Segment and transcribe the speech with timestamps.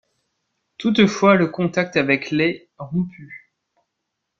[0.79, 3.53] Toutefois le contact avec l' est rompu.